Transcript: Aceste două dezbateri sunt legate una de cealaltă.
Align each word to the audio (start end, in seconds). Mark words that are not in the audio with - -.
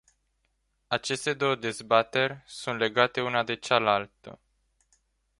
Aceste 0.87 1.33
două 1.33 1.55
dezbateri 1.55 2.43
sunt 2.45 2.77
legate 2.79 3.21
una 3.21 3.43
de 3.43 3.55
cealaltă. 3.55 4.39